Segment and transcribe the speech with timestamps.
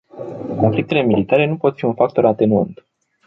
[0.57, 2.77] Conflictele militare nu pot fi un factor atenuant.